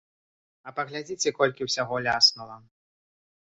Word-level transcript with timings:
А 0.71 0.71
паглядзіце, 0.79 1.33
колькі 1.41 1.67
ўсяго 1.69 2.01
ляснула. 2.09 2.57